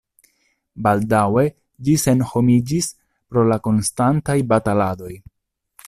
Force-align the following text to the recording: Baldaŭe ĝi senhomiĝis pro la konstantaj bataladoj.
Baldaŭe 0.85 1.43
ĝi 1.89 1.95
senhomiĝis 2.05 2.91
pro 3.13 3.45
la 3.51 3.59
konstantaj 3.69 4.39
bataladoj. 4.55 5.13